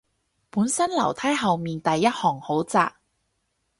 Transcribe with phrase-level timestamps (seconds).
[0.49, 2.95] 本身樓梯後面第一行好窄